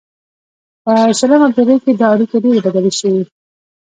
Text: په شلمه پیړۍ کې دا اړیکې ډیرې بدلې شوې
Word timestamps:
په 0.83 0.93
شلمه 1.19 1.47
پیړۍ 1.55 1.77
کې 1.83 1.91
دا 1.99 2.07
اړیکې 2.15 2.37
ډیرې 2.43 2.61
بدلې 2.65 2.91
شوې 2.99 3.21